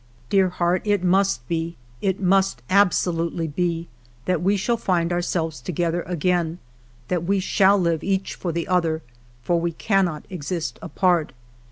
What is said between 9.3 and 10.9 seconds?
for we cannot exist